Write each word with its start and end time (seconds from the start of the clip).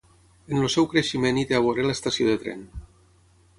En 0.53 0.57
el 0.63 0.71
seu 0.75 0.87
creixement 0.93 1.39
hi 1.41 1.45
té 1.51 1.57
a 1.59 1.61
veure 1.69 1.87
l'estació 1.89 2.33
de 2.33 2.41
tren 2.47 2.67